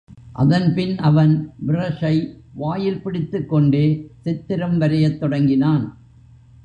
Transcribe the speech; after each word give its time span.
அதன்பின் 0.33 0.97
அவன் 0.97 1.53
பிரஷை 1.67 2.35
வாயில் 2.53 3.01
பிடித்துக் 3.01 3.49
கொண்டே 3.49 4.09
சித்திரம் 4.21 4.81
வரையத் 4.81 5.19
தொடங்கினான். 5.19 5.97